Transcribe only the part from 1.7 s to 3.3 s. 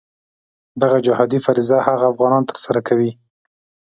هغه افغانان ترسره کوي.